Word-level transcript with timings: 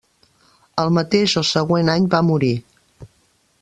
El 0.83 0.89
mateix 0.97 1.37
o 1.43 1.45
següent 1.51 1.95
any 1.97 2.11
va 2.17 2.25
morir. 2.31 2.53